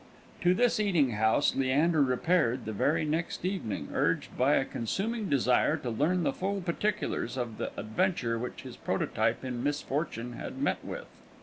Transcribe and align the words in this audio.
To 0.41 0.55
this 0.55 0.79
eating 0.79 1.11
house 1.11 1.55
Leander 1.55 2.01
repaired 2.01 2.65
the 2.65 2.73
very 2.73 3.05
next 3.05 3.45
evening, 3.45 3.89
urged 3.93 4.35
by 4.35 4.55
a 4.55 4.65
consuming 4.65 5.29
desire 5.29 5.77
to 5.77 5.91
learn 5.91 6.23
the 6.23 6.33
full 6.33 6.59
particulars 6.59 7.37
of 7.37 7.59
the 7.59 7.71
adventure 7.79 8.39
which 8.39 8.63
his 8.63 8.77
prototype 8.77 9.45
in 9.45 9.61
misfortune 9.61 10.33
had 10.33 10.57
met 10.57 10.83
with. 10.83 11.05